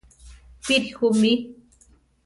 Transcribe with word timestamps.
Píri 0.63 0.89
ju 0.97 1.07
mí? 1.21 1.31